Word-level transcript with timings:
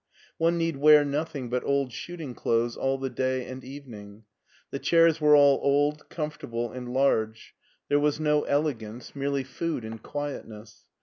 One 0.39 0.57
need 0.57 0.77
wear 0.77 1.05
nothing 1.05 1.47
but 1.51 1.63
old 1.63 1.93
shooting 1.93 2.33
clothes 2.33 2.75
all 2.75 2.97
the 2.97 3.07
day 3.11 3.45
and 3.45 3.63
evening. 3.63 4.23
The 4.71 4.79
chairs 4.79 5.21
were 5.21 5.35
all 5.35 5.59
old, 5.61 6.09
comfortable, 6.09 6.71
and 6.71 6.91
large; 6.91 7.53
there 7.87 7.99
was 7.99 8.19
no 8.19 8.41
ele 8.45 8.73
gance, 8.73 9.15
merely 9.15 9.43
food 9.43 9.85
and 9.85 10.01
quietness. 10.01 10.85